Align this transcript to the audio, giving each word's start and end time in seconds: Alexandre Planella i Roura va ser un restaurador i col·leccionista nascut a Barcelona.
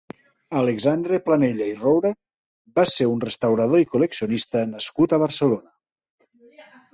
Alexandre 0.59 1.17
Planella 1.27 1.67
i 1.71 1.75
Roura 1.81 2.11
va 2.79 2.85
ser 2.93 3.07
un 3.11 3.21
restaurador 3.25 3.85
i 3.85 3.89
col·leccionista 3.97 4.65
nascut 4.73 5.15
a 5.15 5.21
Barcelona. 5.27 5.77